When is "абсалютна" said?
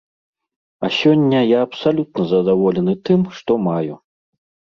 1.67-2.21